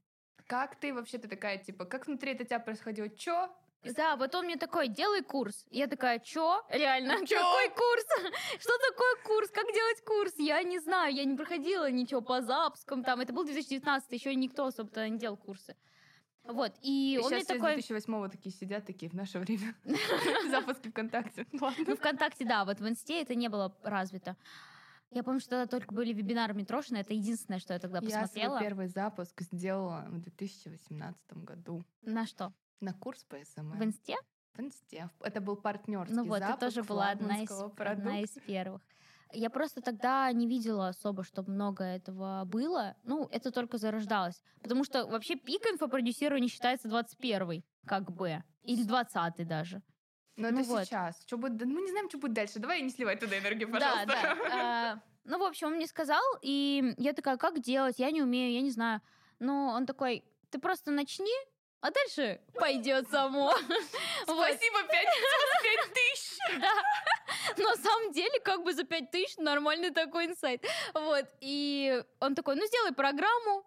[0.46, 3.08] Как ты вообще, ты такая, типа, как внутри это тебя происходило?
[3.08, 3.50] Чё?
[3.84, 5.66] Да, вот он мне такой, делай курс.
[5.70, 6.62] Я такая, чё?
[6.70, 7.36] Реально, чё?
[7.36, 8.04] какой курс?
[8.60, 9.50] Что такое курс?
[9.50, 10.32] Как делать курс?
[10.38, 13.02] Я не знаю, я не проходила ничего по запускам.
[13.02, 15.76] Там, это был 2019, еще никто особо не делал курсы.
[16.44, 17.74] Вот, и, и он мне такой...
[17.74, 19.74] 2008 такие сидят, такие в наше время.
[20.50, 21.46] Запуски ВКонтакте.
[21.52, 24.36] Ну, ВКонтакте, да, вот в Инсте это не было развито.
[25.10, 26.96] Я помню, что тогда только были вебинары Митрошина.
[26.98, 28.54] Это единственное, что я тогда посмотрела.
[28.54, 31.84] Я свой первый запуск сделала в 2018 году.
[32.00, 32.52] На что?
[32.82, 33.78] На курс по СММ.
[33.78, 34.16] В Инсте?
[34.54, 35.08] В Инсте.
[35.20, 38.82] Это был партнерский Ну вот, запуск это тоже была одна из, одна из первых.
[39.32, 42.96] Я просто тогда не видела особо, чтобы много этого было.
[43.04, 44.42] Ну, это только зарождалось.
[44.62, 48.42] Потому что вообще пик инфопродюсирования считается 21 как бы.
[48.64, 49.80] Или 20 даже.
[50.36, 50.84] Но ну это вот.
[50.84, 51.22] сейчас.
[51.24, 51.64] Что будет?
[51.64, 52.58] Мы не знаем, что будет дальше.
[52.58, 54.06] Давай не сливай туда энергию, пожалуйста.
[54.06, 55.02] Да, да.
[55.24, 58.00] Ну, в общем, он мне сказал, и я такая, как делать?
[58.00, 59.00] Я не умею, я не знаю.
[59.38, 61.32] Но он такой, ты просто начни,
[61.82, 63.52] а дальше пойдет само.
[64.22, 65.08] Спасибо, 5
[65.92, 66.38] тысяч.
[66.60, 66.72] Да.
[67.62, 70.64] На самом деле, как бы за 5 тысяч нормальный такой инсайт.
[70.94, 71.26] Вот.
[71.40, 73.64] И он такой, ну сделай программу,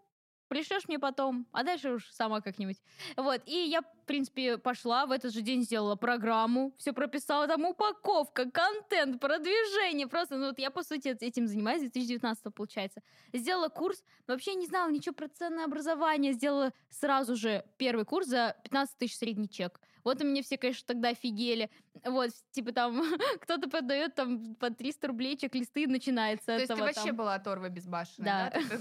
[0.48, 2.78] пришлешь мне потом, а дальше уж сама как-нибудь.
[3.18, 7.66] Вот, и я, в принципе, пошла, в этот же день сделала программу, все прописала, там
[7.66, 13.02] упаковка, контент, продвижение, просто, ну вот я, по сути, этим занимаюсь, 2019 получается.
[13.34, 18.56] Сделала курс, вообще не знала ничего про ценное образование, сделала сразу же первый курс за
[18.64, 19.80] 15 тысяч средний чек.
[20.06, 21.70] Вот у меня все, конечно, тогда офигели.
[22.06, 23.04] Вот, типа там,
[23.42, 28.54] кто-то продает там по 300 рублей чек-листы, начинается То есть ты вообще была оторва безбашенная,
[28.54, 28.80] да?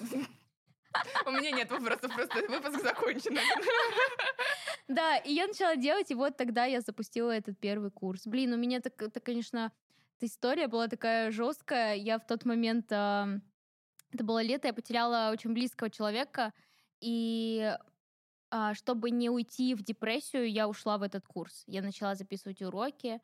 [1.26, 3.38] У меня нет вопросов, просто выпуск закончен.
[4.88, 8.26] Да, и я начала делать, и вот тогда я запустила этот первый курс.
[8.26, 9.72] Блин, у меня это, конечно,
[10.18, 11.94] эта история была такая жесткая.
[11.96, 13.40] Я в тот момент, это
[14.12, 16.52] было лето, я потеряла очень близкого человека,
[17.00, 17.76] и
[18.50, 21.64] а, чтобы не уйти в депрессию, я ушла в этот курс.
[21.66, 23.20] Я начала записывать уроки,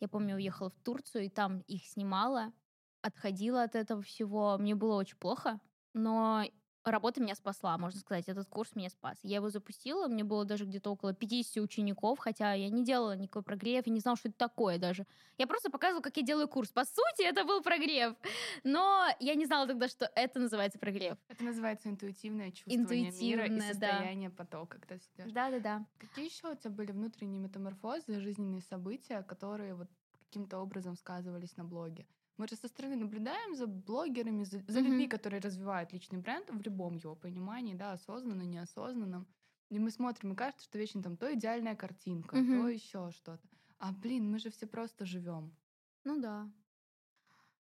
[0.00, 2.52] Я помню, уехала в Турцию, и там их снимала,
[3.00, 4.58] отходила от этого всего.
[4.58, 5.60] Мне было очень плохо,
[5.94, 6.44] но
[6.90, 8.28] работа меня спасла, можно сказать.
[8.28, 9.18] Этот курс меня спас.
[9.22, 13.42] Я его запустила, мне было даже где-то около 50 учеников, хотя я не делала никакой
[13.42, 15.06] прогрев, и не знала, что это такое даже.
[15.38, 16.70] Я просто показывала, как я делаю курс.
[16.70, 18.14] По сути, это был прогрев.
[18.64, 21.18] Но я не знала тогда, что это называется прогрев.
[21.28, 24.36] Это называется интуитивное чувствование интуитивное, мира и состояние да.
[24.36, 25.86] потока, когда ты Да-да-да.
[25.98, 29.88] Какие еще у тебя были внутренние метаморфозы, жизненные события, которые вот
[30.26, 32.06] каким-то образом сказывались на блоге?
[32.36, 34.82] Мы же со стороны наблюдаем за блогерами, за, за mm-hmm.
[34.82, 39.26] людьми, которые развивают личный бренд в любом его понимании, да, осознанно, неосознанном.
[39.70, 42.60] И мы смотрим, и кажется, что вечно там то идеальная картинка, mm-hmm.
[42.60, 43.48] то еще что-то.
[43.78, 45.54] А блин, мы же все просто живем.
[46.04, 46.48] Ну да.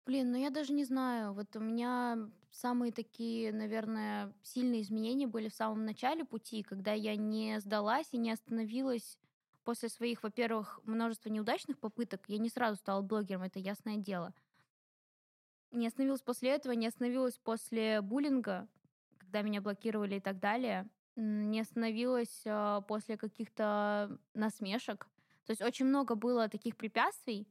[0.07, 1.33] Блин, ну я даже не знаю.
[1.33, 7.17] Вот у меня самые такие, наверное, сильные изменения были в самом начале пути, когда я
[7.17, 9.19] не сдалась и не остановилась
[9.65, 12.23] после своих, во-первых, множества неудачных попыток.
[12.29, 14.33] Я не сразу стала блогером, это ясное дело.
[15.77, 18.67] Не остановилась после этого, не остановилась после буллинга,
[19.19, 20.89] когда меня блокировали и так далее.
[21.17, 25.07] Не остановилась э, после каких-то насмешек.
[25.45, 27.47] То есть очень много было таких препятствий,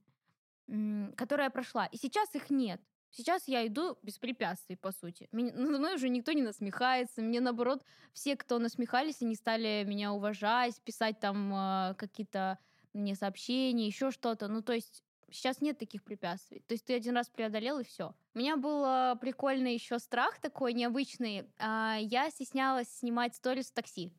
[1.16, 1.86] которые я прошла.
[1.86, 2.82] И сейчас их нет.
[3.12, 5.30] Сейчас я иду без препятствий, по сути.
[5.32, 7.22] Меня, надо мной уже никто не насмехается.
[7.22, 12.58] Мне, наоборот, все, кто насмехались, они стали меня уважать, писать там э, какие-то
[12.94, 14.48] мне сообщения, еще что-то.
[14.48, 15.04] Ну, то есть
[15.36, 16.64] Сейчас нет таких препятствий.
[16.68, 18.14] То есть ты один раз преодолел и все.
[18.34, 21.46] У меня был э, прикольный еще страх такой необычный.
[21.60, 24.12] Э, я стеснялась снимать сторис в такси.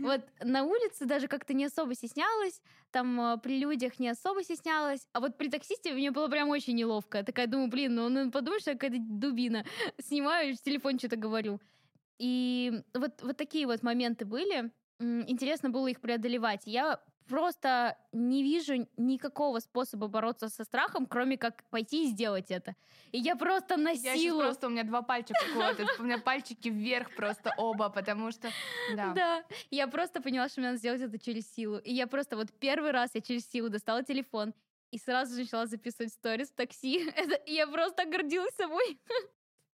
[0.00, 5.06] Вот на улице даже как-то не особо стеснялась, там э, при людях не особо стеснялась,
[5.12, 7.18] а вот при таксисте мне было прям очень неловко.
[7.18, 9.64] Я такая думаю, блин, ну он подумает, что я какая-то дубина.
[10.00, 11.60] Снимаю, в телефон что-то говорю.
[12.18, 14.70] И вот, вот такие вот моменты были.
[15.00, 16.62] Интересно было их преодолевать.
[16.66, 22.74] Я просто не вижу никакого способа бороться со страхом, кроме как пойти и сделать это.
[23.12, 24.40] И я просто на я силу...
[24.40, 28.48] просто у меня два пальчика вот, у меня пальчики вверх просто оба, потому что...
[28.94, 29.12] Да.
[29.12, 31.78] да, я просто поняла, что мне надо сделать это через силу.
[31.78, 34.54] И я просто вот первый раз я через силу достала телефон
[34.92, 37.10] и сразу же начала записывать сторис в такси.
[37.16, 39.00] Это, и я просто гордилась собой.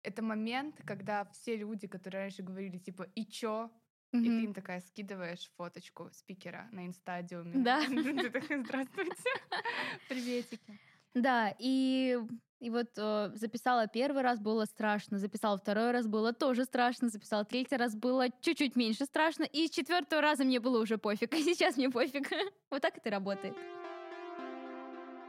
[0.02, 3.70] Это момент, когда все люди, которые раньше говорили, типа, и чё?
[4.12, 4.20] Mm-hmm.
[4.20, 7.62] И ты им такая скидываешь фоточку спикера на инстадиуме.
[7.62, 7.80] Да.
[7.88, 9.14] Ты такая, здравствуйте,
[10.08, 10.80] приветики.
[11.14, 12.18] Да, и
[12.60, 17.44] и вот э, записала первый раз, было страшно, записала второй раз, было тоже страшно, записала
[17.44, 21.36] третий раз, было чуть-чуть меньше страшно, и с четвертого раза мне было уже пофиг, а
[21.36, 22.28] сейчас мне пофиг.
[22.70, 23.54] вот так это работает.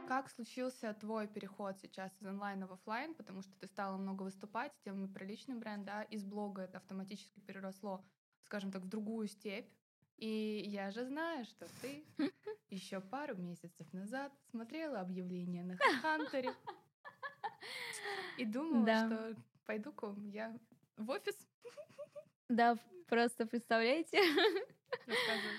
[0.07, 4.71] Как случился твой переход сейчас из онлайна в офлайн, потому что ты стала много выступать,
[4.83, 8.03] тем про личный бренд, да, из блога это автоматически переросло
[8.49, 9.69] скажем так, в другую степь.
[10.17, 12.03] И я же знаю, что ты
[12.71, 16.55] еще пару месяцев назад смотрела объявление на Хантере
[18.38, 19.05] и думала, да.
[19.05, 19.35] что
[19.67, 20.57] пойду-ка я
[20.97, 21.38] в офис.
[22.49, 22.75] Да,
[23.07, 24.17] просто представляете?
[25.05, 25.57] Рассказывай.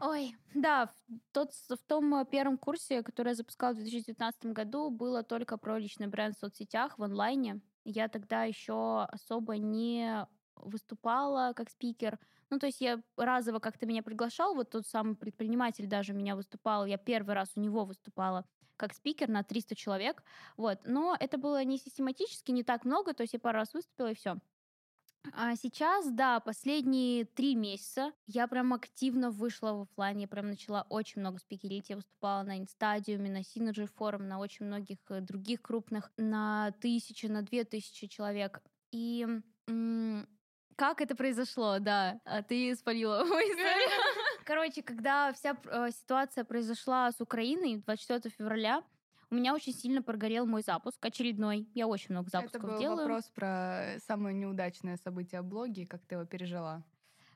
[0.00, 0.94] Ой, да, в,
[1.32, 5.78] тот, в том э, первом курсе, который я запускала в 2019 году, было только про
[5.78, 7.62] личный бренд в соцсетях, в онлайне.
[7.84, 10.26] Я тогда еще особо не
[10.62, 12.18] выступала как спикер.
[12.50, 16.86] Ну, то есть я разово как-то меня приглашал, вот тот самый предприниматель даже меня выступал,
[16.86, 20.22] я первый раз у него выступала как спикер на 300 человек,
[20.56, 20.78] вот.
[20.84, 24.14] Но это было не систематически, не так много, то есть я пару раз выступила и
[24.14, 24.38] все.
[25.32, 30.86] А сейчас, да, последние три месяца я прям активно вышла в офлайн, я прям начала
[30.88, 35.60] очень много спикерить, я выступала на инстадиуме, на Synergy форум, на очень многих э, других
[35.60, 38.62] крупных, на тысячи, на две тысячи человек.
[38.90, 39.26] И
[40.78, 42.20] как это произошло, да.
[42.24, 43.90] А ты спалила мою историю.
[44.44, 48.84] Короче, когда вся э, ситуация произошла с Украиной 24 февраля,
[49.30, 51.68] у меня очень сильно прогорел мой запуск очередной.
[51.74, 52.78] Я очень много запусков делаю.
[52.78, 56.84] Это был вопрос про самое неудачное событие в блоге, как ты его пережила.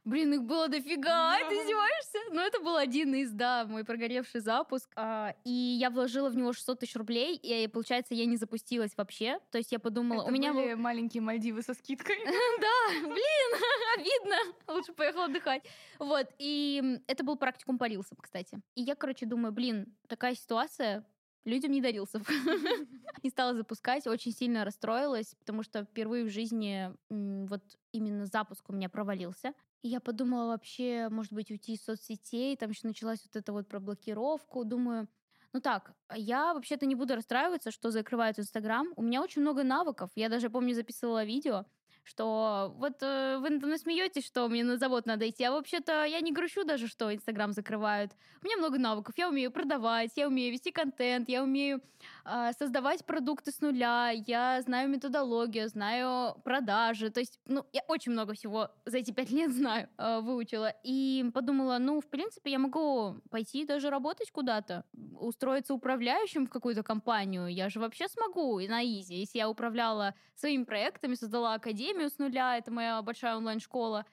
[0.05, 2.19] Блин, их было дофига, ты издеваешься?
[2.33, 4.91] Ну, это был один из, да, мой прогоревший запуск.
[4.97, 9.39] А, и я вложила в него 600 тысяч рублей, и, получается, я не запустилась вообще.
[9.53, 10.83] То есть я подумала, это у меня были был...
[10.83, 12.17] маленькие Мальдивы со скидкой.
[12.61, 13.63] Да, блин,
[13.97, 14.37] обидно.
[14.69, 15.65] Лучше поехала отдыхать.
[15.99, 18.61] Вот, и это был практикум по рилсам, кстати.
[18.75, 21.05] И я, короче, думаю, блин, такая ситуация,
[21.45, 22.21] людям не дарился.
[23.23, 27.63] не стала запускать, очень сильно расстроилась, потому что впервые в жизни вот
[27.93, 29.55] именно запуск у меня провалился.
[29.83, 33.81] Я подумала вообще, может быть, уйти из соцсетей, там еще началась вот эта вот про
[33.81, 34.65] блокировку.
[34.65, 35.09] Думаю,
[35.53, 38.93] ну так, я вообще-то не буду расстраиваться, что закрывают Инстаграм.
[38.97, 40.11] У меня очень много навыков.
[40.15, 41.67] Я даже, помню, записывала видео,
[42.05, 46.05] что вот э, вы надо мной смеетесь, что мне на завод надо идти, а вообще-то
[46.05, 48.13] я не грущу даже, что Инстаграм закрывают.
[48.43, 51.81] У меня много навыков, я умею продавать, я умею вести контент, я умею
[52.25, 58.13] э, создавать продукты с нуля, я знаю методологию, знаю продажи, то есть, ну, я очень
[58.13, 62.59] много всего за эти пять лет знаю, э, выучила, и подумала, ну, в принципе, я
[62.59, 64.85] могу пойти даже работать куда-то,
[65.21, 70.15] устроиться управляющим в какую-то компанию, я же вообще смогу и на изи, если я управляла
[70.35, 74.07] своими проектами, создала академию с нуля, это моя большая онлайн-школа,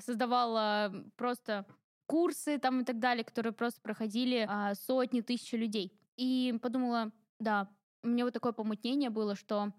[0.00, 1.66] создавала просто
[2.06, 5.92] курсы там и так далее, которые просто проходили а, сотни тысяч людей.
[6.16, 7.68] И подумала, да,
[8.02, 9.72] у меня вот такое помутнение было, что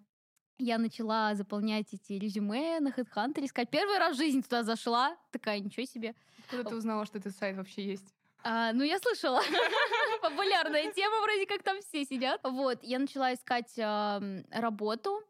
[0.57, 3.69] я начала заполнять эти резюме на HeadHunter, искать.
[3.69, 6.15] Первый раз в жизни туда зашла, такая, ничего себе.
[6.39, 8.13] Откуда ты узнала, что этот сайт вообще есть?
[8.43, 9.41] А, ну, я слышала.
[10.21, 12.41] Популярная тема, вроде как там все сидят.
[12.43, 15.23] Вот, я начала искать э, работу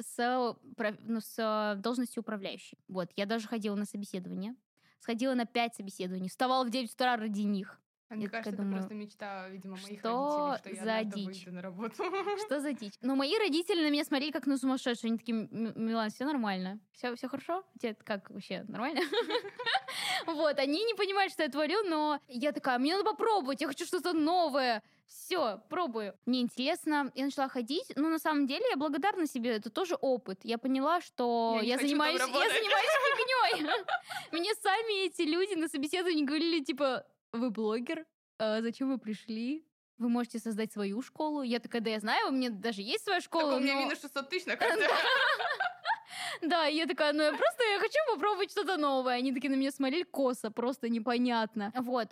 [0.00, 0.56] с,
[1.00, 2.78] ну, с должностью управляющей.
[2.88, 4.54] Вот, я даже ходила на собеседование.
[5.00, 6.28] Сходила на пять собеседований.
[6.28, 7.81] Вставала в 9 утра ради них.
[8.12, 11.24] А мне кажется, это просто мечта, видимо, моих что родителей, что за я дичь?
[11.24, 11.94] выйду на работу.
[12.46, 12.92] Что за дичь?
[13.00, 15.08] Ну, мои родители на меня смотрели как на сумасшедшую.
[15.08, 16.78] Они такие, Милан, все нормально?
[16.92, 17.64] Все, все хорошо?
[17.80, 19.00] Тебе как вообще, нормально?
[20.26, 23.84] Вот, они не понимают, что я творю, но я такая, мне надо попробовать, я хочу
[23.84, 24.82] что-то новое.
[25.06, 26.14] Все, пробую.
[26.24, 27.10] Мне интересно.
[27.14, 27.92] Я начала ходить.
[27.96, 29.56] Ну, на самом деле, я благодарна себе.
[29.56, 30.40] Это тоже опыт.
[30.42, 33.70] Я поняла, что я, я занимаюсь, я занимаюсь фигней.
[34.32, 38.06] Мне сами эти люди на собеседовании говорили, типа, вы блогер?
[38.38, 39.66] А зачем вы пришли?
[39.98, 41.42] Вы можете создать свою школу.
[41.42, 43.52] Я такая, да я знаю, у меня даже есть своя школа.
[43.52, 43.80] Так у меня но...
[43.82, 44.88] минус 600 тысяч на карте.
[46.40, 49.14] Да, я такая, ну я просто я хочу попробовать что-то новое.
[49.14, 51.72] Они такие на меня смотрели косо, просто непонятно.
[51.76, 52.08] Вот.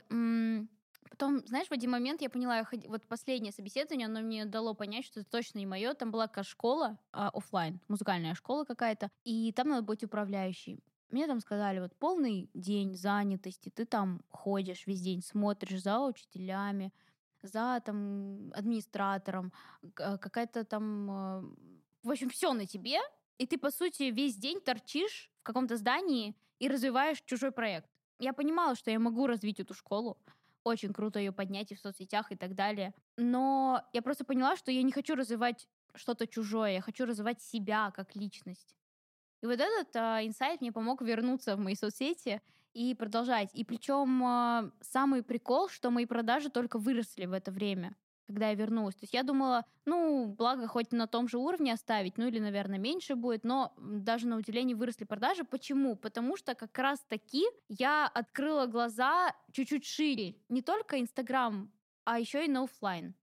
[1.11, 2.81] Потом, знаешь, в один момент я поняла, я ход...
[2.87, 5.93] вот последнее собеседование, оно мне дало понять, что это точно не мое.
[5.95, 10.79] Там была какая школа, а, офлайн, музыкальная школа какая-то, и там надо быть управляющей.
[11.11, 16.93] Мне там сказали, вот полный день занятости, ты там ходишь весь день, смотришь за учителями,
[17.43, 19.53] за там администратором,
[19.95, 21.43] какая-то там, э,
[22.03, 22.99] в общем, все на тебе,
[23.39, 27.91] и ты, по сути, весь день торчишь в каком-то здании и развиваешь чужой проект.
[28.19, 30.19] Я понимала, что я могу развить эту школу,
[30.63, 32.93] очень круто ее поднять и в соцсетях и так далее.
[33.17, 37.91] Но я просто поняла, что я не хочу развивать что-то чужое, я хочу развивать себя
[37.93, 38.77] как личность.
[39.43, 42.41] И вот этот а, инсайт мне помог вернуться в мои соцсети
[42.75, 43.51] и продолжать.
[43.55, 47.97] И причем а, самый прикол, что мои продажи только выросли в это время
[48.31, 48.95] когда я вернулась.
[48.95, 52.79] То есть я думала, ну, благо хоть на том же уровне оставить, ну или, наверное,
[52.79, 55.43] меньше будет, но даже на удивление выросли продажи.
[55.43, 55.97] Почему?
[55.97, 60.37] Потому что как раз-таки я открыла глаза чуть-чуть шире.
[60.49, 61.73] Не только Инстаграм,
[62.05, 63.15] а еще и на офлайн.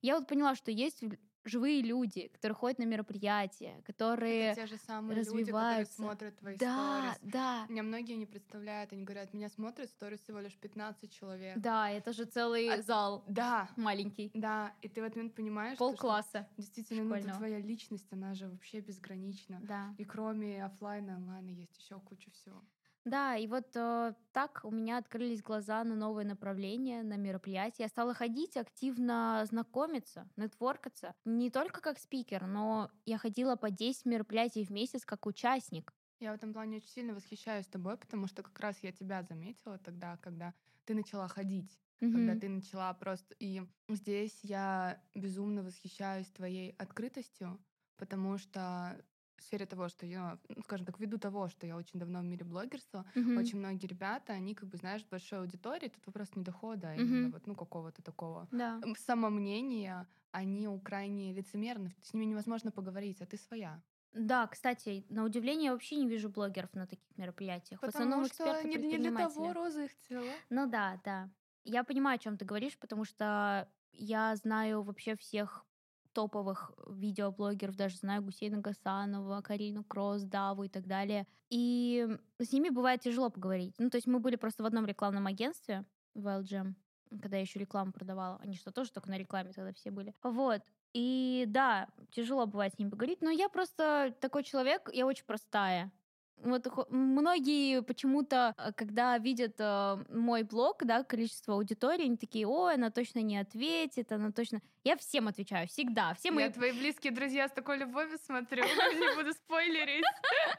[0.00, 1.04] Я вот поняла, что есть
[1.44, 5.38] живые люди, которые ходят на мероприятия, которые это те же самые развиваются.
[5.38, 7.32] люди, которые смотрят твои да, сторис.
[7.32, 11.58] Да, Меня многие не представляют, они говорят, меня смотрят сторис всего лишь 15 человек.
[11.58, 13.24] Да, это же целый а, зал.
[13.28, 13.68] Да.
[13.76, 14.30] Маленький.
[14.34, 16.48] Да, и ты в этот момент понимаешь, Пол класса.
[16.56, 19.60] Действительно, ну, твоя личность, она же вообще безгранична.
[19.62, 19.94] Да.
[19.98, 22.62] И кроме офлайна, онлайна есть еще куча всего.
[23.04, 27.82] Да, и вот э, так у меня открылись глаза на новые направления, на мероприятия.
[27.82, 31.14] Я стала ходить, активно знакомиться, нетворкаться.
[31.26, 35.92] Не только как спикер, но я ходила по 10 мероприятий в месяц как участник.
[36.20, 39.78] Я в этом плане очень сильно восхищаюсь тобой, потому что как раз я тебя заметила
[39.78, 40.54] тогда, когда
[40.86, 41.78] ты начала ходить.
[42.00, 42.12] Mm-hmm.
[42.12, 43.34] Когда ты начала просто...
[43.38, 47.60] И здесь я безумно восхищаюсь твоей открытостью,
[47.96, 48.96] потому что
[49.36, 52.24] в сфере того, что я, ну, скажем так, ввиду того, что я очень давно в
[52.24, 53.38] мире блогерства, mm-hmm.
[53.38, 57.00] очень многие ребята, они как бы, знаешь, большой аудитории, тут вопрос не дохода, mm-hmm.
[57.00, 58.80] именно вот, ну, какого-то такого да.
[58.98, 63.82] самомнения, они крайне лицемерны, с ними невозможно поговорить, а ты своя.
[64.14, 67.80] Да, кстати, на удивление я вообще не вижу блогеров на таких мероприятиях.
[67.80, 70.32] Потому в основном что не, не для того розы их цвела.
[70.50, 71.28] Ну да, да.
[71.64, 75.66] Я понимаю, о чем ты говоришь, потому что я знаю вообще всех
[76.14, 81.26] топовых видеоблогеров, даже знаю Гусейна Гасанова, Карину Кросс, Даву и так далее.
[81.50, 83.74] И с ними бывает тяжело поговорить.
[83.78, 86.74] Ну, то есть мы были просто в одном рекламном агентстве в LGM,
[87.10, 88.38] когда я еще рекламу продавала.
[88.42, 90.14] Они что, тоже только на рекламе тогда все были.
[90.22, 90.62] Вот.
[90.94, 95.92] И да, тяжело бывает с ним поговорить, но я просто такой человек, я очень простая.
[96.38, 102.74] Вот многие почему-то, э, когда видят э, мой блог, да, количество аудитории, они такие, ой,
[102.74, 104.60] она точно не ответит, она точно...
[104.82, 106.14] Я всем отвечаю, всегда.
[106.14, 106.44] Все мои...
[106.44, 108.62] Я твои близкие друзья с такой любовью смотрю,
[108.94, 110.04] не буду спойлерить.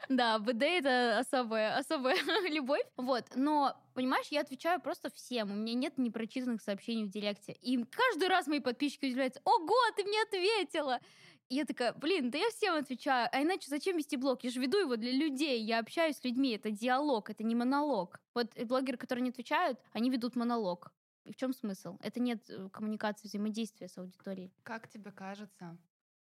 [0.08, 2.16] Да, БД— это особая, особая
[2.50, 2.84] любовь.
[2.96, 5.52] Вот, но, понимаешь, я отвечаю просто всем.
[5.52, 7.52] У меня нет непрочитанных сообщений в директе.
[7.52, 11.00] И каждый раз мои подписчики удивляются, ого, ты мне ответила!
[11.48, 14.42] Я такая, блин, да я всем отвечаю, а иначе зачем вести блог?
[14.44, 18.20] Я же веду его для людей, я общаюсь с людьми, это диалог, это не монолог.
[18.34, 20.92] Вот блогеры, которые не отвечают, они ведут монолог.
[21.24, 21.98] И в чем смысл?
[22.02, 24.52] Это нет э, коммуникации, взаимодействия с аудиторией.
[24.62, 25.76] Как тебе кажется,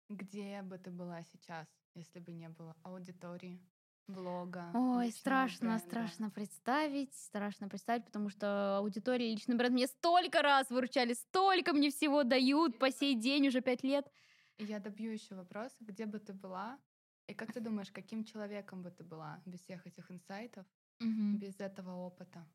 [0.09, 3.61] где бы ты была сейчас, если бы не было аудитории?
[4.07, 4.69] блога.
[4.73, 5.85] Ой, страшно, бренда.
[5.85, 11.89] страшно представить, страшно представить, потому что аудитория личный бренд мне столько раз выручали, столько мне
[11.89, 14.05] всего дают по сей день уже пять лет.
[14.57, 16.79] Я добью еще вопрос, где бы ты была,
[17.27, 20.65] и как ты думаешь, каким человеком бы ты была без всех этих инсайтов,
[21.01, 21.37] угу.
[21.37, 22.45] без этого опыта?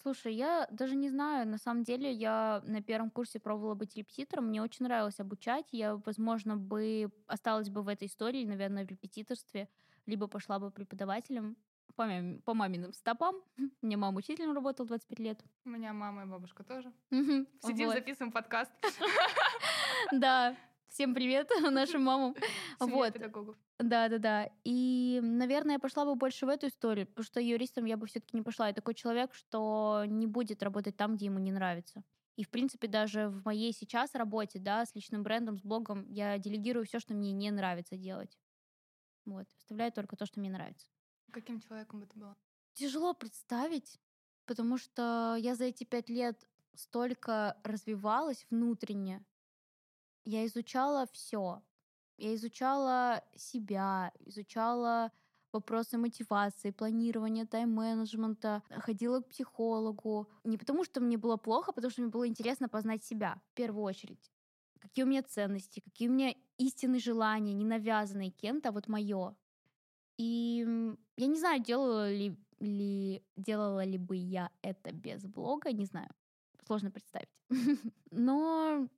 [0.00, 4.46] Слушай, я даже не знаю, на самом деле я на первом курсе пробовала быть репетитором,
[4.46, 9.68] мне очень нравилось обучать, я, возможно, бы осталась бы в этой истории, наверное, в репетиторстве,
[10.06, 11.56] либо пошла бы преподавателем
[11.96, 13.34] по, мам, по маминым стопам.
[13.82, 15.44] У меня мама учителем работала 25 лет.
[15.64, 16.92] У меня мама и бабушка тоже.
[17.10, 18.70] Сидим, записываем подкаст.
[20.12, 20.56] Да,
[20.98, 22.34] Всем привет нашим мамам.
[22.80, 23.12] вот.
[23.12, 23.56] педагогов.
[23.78, 24.50] Да, да, да.
[24.64, 28.36] И, наверное, я пошла бы больше в эту историю, потому что юристом я бы все-таки
[28.36, 28.66] не пошла.
[28.66, 32.02] Я такой человек, что не будет работать там, где ему не нравится.
[32.34, 36.36] И, в принципе, даже в моей сейчас работе, да, с личным брендом, с блогом, я
[36.36, 38.36] делегирую все, что мне не нравится делать.
[39.24, 39.46] Вот.
[39.56, 40.88] Оставляю только то, что мне нравится.
[41.30, 42.34] Каким человеком бы ты была?
[42.72, 44.00] Тяжело представить,
[44.46, 49.24] потому что я за эти пять лет столько развивалась внутренне.
[50.28, 51.62] Я изучала все.
[52.18, 55.10] Я изучала себя, изучала
[55.52, 60.28] вопросы мотивации, планирования, тайм-менеджмента, ходила к психологу.
[60.44, 63.54] Не потому, что мне было плохо, а потому что мне было интересно познать себя в
[63.54, 64.30] первую очередь
[64.80, 69.34] какие у меня ценности, какие у меня истинные желания, не навязанные кем-то, а вот мое.
[70.18, 75.84] И я не знаю, делала ли, ли, делала ли бы я это без блога, не
[75.84, 76.10] знаю.
[76.64, 77.28] Сложно представить.
[78.10, 78.88] Но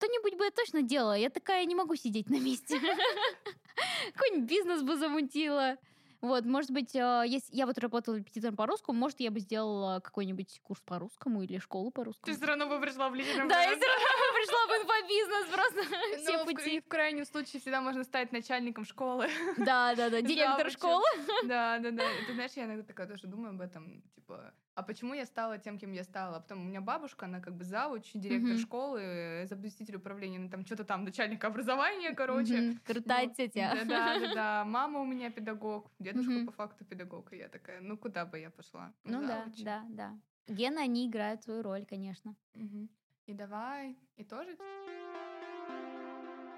[0.00, 1.14] что-нибудь бы я точно делала.
[1.14, 2.80] Я такая не могу сидеть на месте.
[4.14, 5.76] Какой-нибудь бизнес бы замутила.
[6.22, 10.00] Вот, может быть, а, если я вот работала репетитором по русскому, может, я бы сделала
[10.00, 12.26] какой-нибудь курс по русскому или школу по русскому.
[12.26, 13.48] Ты все равно бы пришла в лидером.
[13.48, 16.80] Да, я все равно бы пришла в инфобизнес просто ну, все пути.
[16.80, 19.28] В крайнем случае всегда можно стать начальником школы.
[19.56, 21.04] Да, да, да, директор школы.
[21.44, 22.04] Да, да, да.
[22.26, 25.78] Ты знаешь, я иногда такая тоже думаю об этом, типа, а почему я стала тем,
[25.78, 26.36] кем я стала?
[26.36, 28.58] А потом у меня бабушка, она как бы завуч, директор mm-hmm.
[28.58, 32.54] школы, заместитель управления, ну там что-то там, начальник образования, короче.
[32.54, 32.78] Mm-hmm.
[32.86, 33.74] Крутая ну, тетя.
[33.74, 34.64] Да, да, да, да.
[34.66, 36.46] Мама у меня педагог, дедушка mm-hmm.
[36.46, 37.30] по факту педагог.
[37.34, 38.94] И я такая, ну куда бы я пошла?
[39.04, 39.62] Ну завуч.
[39.62, 40.54] да, да, да.
[40.54, 42.34] Гены, они играют свою роль, конечно.
[42.54, 42.88] Mm-hmm.
[43.26, 44.56] И давай, и тоже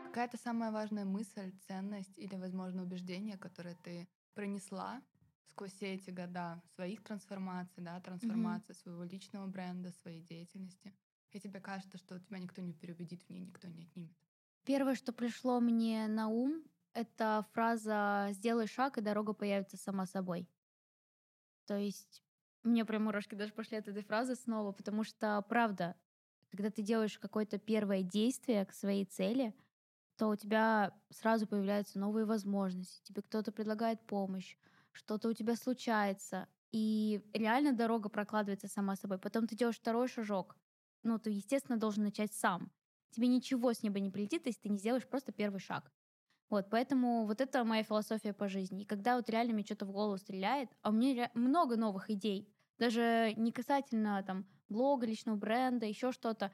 [0.05, 5.03] какая-то самая важная мысль, ценность или, возможно, убеждение, которое ты пронесла
[5.49, 8.83] сквозь все эти года своих трансформаций, да, трансформации mm-hmm.
[8.83, 10.95] своего личного бренда, своей деятельности.
[11.31, 14.17] И тебе кажется, что тебя никто не переубедит в ней, никто не отнимет.
[14.65, 16.63] Первое, что пришло мне на ум,
[16.95, 20.49] это фраза «сделай шаг, и дорога появится сама собой».
[21.67, 22.23] То есть
[22.63, 25.97] мне прям мурашки даже пошли от этой фразы снова, потому что, правда,
[26.51, 29.55] когда ты делаешь какое-то первое действие к своей цели,
[30.17, 34.57] то у тебя сразу появляются новые возможности, тебе кто-то предлагает помощь,
[34.93, 39.19] что-то у тебя случается, и реально дорога прокладывается сама собой.
[39.19, 40.57] Потом ты делаешь второй шажок.
[41.03, 42.71] Ну, ты, естественно, должен начать сам.
[43.11, 45.93] Тебе ничего с неба не прилетит, если ты не сделаешь просто первый шаг.
[46.49, 48.83] Вот, поэтому вот это моя философия по жизни.
[48.83, 52.49] И когда вот реально мне что-то в голову стреляет, а у меня много новых идей,
[52.79, 56.53] даже не касательно там блога, личного бренда, еще что-то,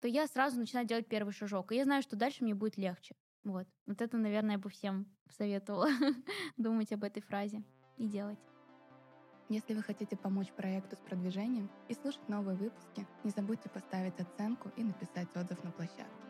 [0.00, 1.72] то я сразу начинаю делать первый шажок.
[1.72, 3.14] И я знаю, что дальше мне будет легче.
[3.44, 3.66] Вот.
[3.86, 5.88] Вот это, наверное, я бы всем советовала
[6.56, 7.62] думать об этой фразе
[8.00, 8.38] и делать.
[9.48, 14.70] Если вы хотите помочь проекту с продвижением и слушать новые выпуски, не забудьте поставить оценку
[14.76, 16.29] и написать отзыв на площадке.